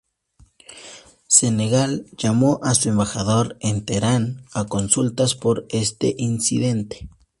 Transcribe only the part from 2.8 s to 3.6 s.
embajador